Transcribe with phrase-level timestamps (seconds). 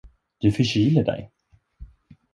[0.39, 1.31] Du förkyler dig.